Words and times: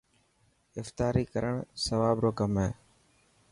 افتاري 0.81 1.23
ڪراڻ 1.33 1.55
سواب 1.85 2.17
رو 2.23 2.31
ڪم 2.39 2.53
هي 2.63 2.69